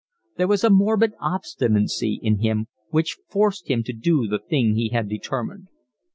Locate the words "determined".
5.07-5.67